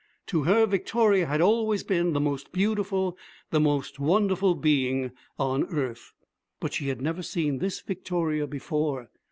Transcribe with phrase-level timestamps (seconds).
[0.25, 3.19] To her Victoria had always been the most beautiful,
[3.51, 6.13] the most wonderful being, on earth.
[6.59, 9.11] But she had never seen this Victoria before.